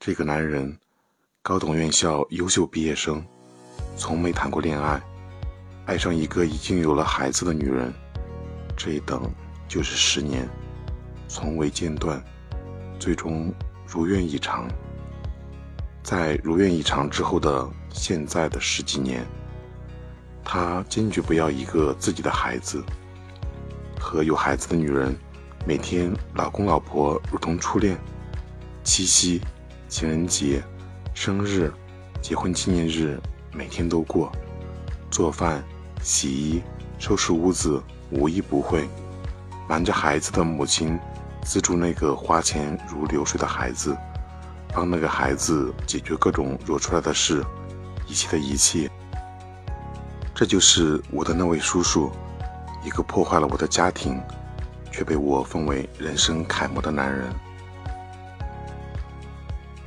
[0.00, 0.78] 这个男人，
[1.42, 3.20] 高等院校优秀毕业生，
[3.96, 5.02] 从没谈过恋爱，
[5.86, 7.92] 爱上一个已经有了孩子的女人，
[8.76, 9.28] 这一等
[9.66, 10.48] 就是十年，
[11.26, 12.22] 从未间断，
[13.00, 13.52] 最终
[13.88, 14.68] 如愿以偿。
[16.00, 19.26] 在如愿以偿之后的现在的十几年，
[20.44, 22.80] 他坚决不要一个自己的孩子，
[23.98, 25.12] 和有孩子的女人，
[25.66, 27.98] 每天老公老婆如同初恋，
[28.84, 29.40] 七夕。
[29.88, 30.62] 情人节、
[31.14, 31.72] 生日、
[32.20, 33.18] 结婚纪念日，
[33.52, 34.30] 每天都过，
[35.10, 35.64] 做饭、
[36.02, 36.62] 洗衣、
[36.98, 38.86] 收拾屋子，无一不会。
[39.66, 40.98] 瞒着孩子的母亲，
[41.42, 43.96] 资助那个花钱如流水的孩子，
[44.74, 47.42] 帮那个孩子解决各种惹出来的事，
[48.06, 48.90] 一切的一切。
[50.34, 52.12] 这就是我的那位叔叔，
[52.84, 54.20] 一个破坏了我的家庭，
[54.92, 57.32] 却被我奉为人生楷模的男人。